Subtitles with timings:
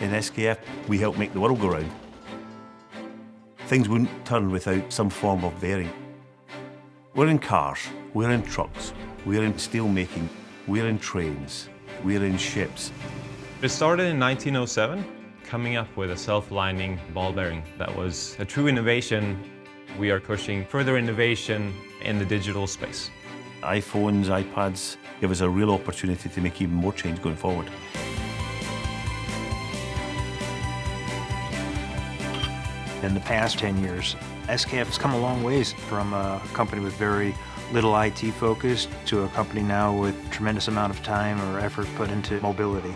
[0.00, 1.90] in SKF, we help make the world go round.
[3.66, 5.90] Things wouldn't turn without some form of bearing.
[7.14, 7.78] We're in cars,
[8.14, 8.92] we're in trucks,
[9.26, 10.28] we're in steel making,
[10.66, 11.68] we're in trains,
[12.02, 12.92] we're in ships.
[13.62, 15.04] It started in 1907,
[15.44, 19.38] coming up with a self-aligning ball bearing that was a true innovation.
[19.98, 23.10] We are pushing further innovation in the digital space.
[23.62, 27.68] iPhones, iPads give us a real opportunity to make even more change going forward.
[33.02, 34.14] In the past 10 years,
[34.48, 37.34] SKF has come a long ways from a company with very
[37.72, 42.10] little IT focus to a company now with tremendous amount of time or effort put
[42.10, 42.92] into mobility.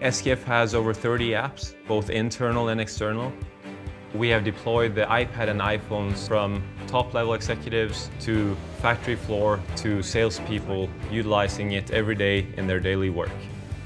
[0.00, 3.30] SKF has over 30 apps, both internal and external.
[4.14, 10.88] We have deployed the iPad and iPhones from top-level executives to factory floor to salespeople
[11.10, 13.30] utilizing it every day in their daily work.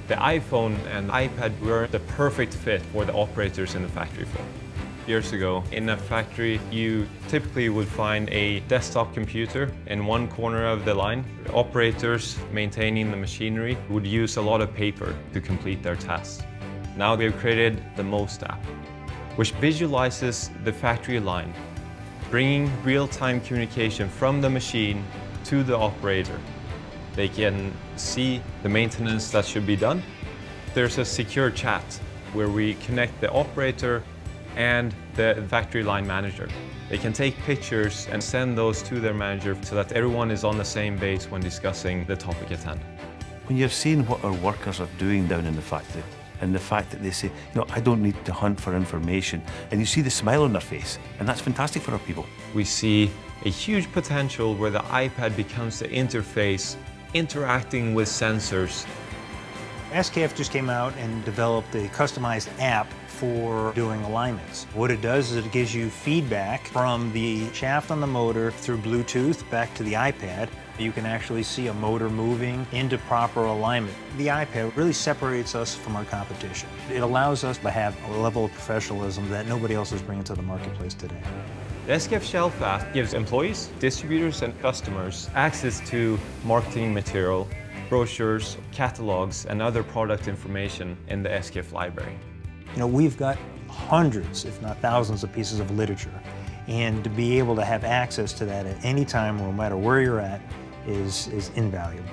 [0.09, 4.47] The iPhone and iPad were the perfect fit for the operators in the factory floor.
[5.09, 10.65] Years ago, in a factory, you typically would find a desktop computer in one corner
[10.65, 11.25] of the line.
[11.53, 16.45] Operators maintaining the machinery would use a lot of paper to complete their tasks.
[16.97, 18.65] Now they've created the MOST app,
[19.35, 21.53] which visualizes the factory line,
[22.31, 25.05] bringing real-time communication from the machine
[25.47, 26.41] to the operator.
[27.17, 30.03] They can see the maintenance that should be done.
[30.75, 31.83] There's a secure chat
[32.35, 34.03] where we connect the operator
[34.55, 36.49] and the factory line manager.
[36.91, 40.59] They can take pictures and send those to their manager so that everyone is on
[40.59, 42.81] the same base when discussing the topic at hand.
[43.47, 46.03] When you're seeing what our workers are doing down in the factory,
[46.43, 49.43] and the fact that they say, you know, I don't need to hunt for information,
[49.71, 52.27] and you see the smile on their face, and that's fantastic for our people.
[52.55, 53.11] We see
[53.47, 56.77] a huge potential where the iPad becomes the interface
[57.15, 58.87] interacting with sensors.
[59.97, 64.65] SKF just came out and developed a customized app for doing alignments.
[64.75, 68.77] What it does is it gives you feedback from the shaft on the motor through
[68.77, 70.51] Bluetooth back to the iPad.
[70.79, 73.97] You can actually see a motor moving into proper alignment.
[74.19, 76.69] The iPad really separates us from our competition.
[76.93, 80.35] It allows us to have a level of professionalism that nobody else is bringing to
[80.35, 81.23] the marketplace today.
[81.87, 87.49] The SKF Shelf app gives employees, distributors, and customers access to marketing material,
[87.89, 92.19] brochures, catalogs, and other product information in the SKF library.
[92.73, 93.39] You know, we've got
[93.69, 96.13] hundreds, if not thousands, of pieces of literature.
[96.69, 100.01] And to be able to have access to that at any time, no matter where
[100.01, 100.41] you're at,
[100.87, 102.11] is, is invaluable.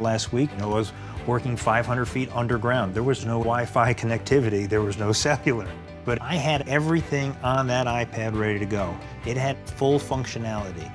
[0.00, 0.92] Last week, you know, I was
[1.26, 2.94] working 500 feet underground.
[2.94, 5.68] There was no Wi-Fi connectivity, there was no cellular.
[6.04, 8.94] But I had everything on that iPad ready to go.
[9.24, 10.90] It had full functionality.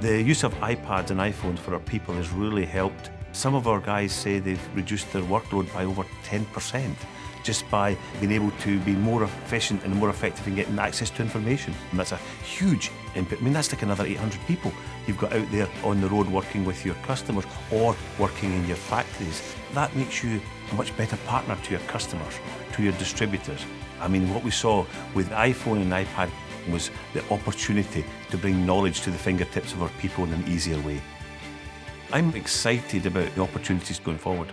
[0.00, 3.10] The use of iPads and iPhones for our people has really helped.
[3.34, 6.94] Some of our guys say they've reduced their workload by over 10%
[7.42, 11.20] just by being able to be more efficient and more effective in getting access to
[11.22, 11.74] information.
[11.90, 13.40] And that's a huge input.
[13.40, 14.72] I mean, that's like another 800 people
[15.08, 18.76] you've got out there on the road working with your customers or working in your
[18.76, 19.42] factories.
[19.74, 20.40] That makes you
[20.70, 22.38] a much better partner to your customers,
[22.74, 23.66] to your distributors.
[24.00, 26.30] I mean, what we saw with iPhone and iPad
[26.70, 30.80] was the opportunity to bring knowledge to the fingertips of our people in an easier
[30.82, 31.02] way.
[32.14, 34.52] I'm excited about the opportunities going forward.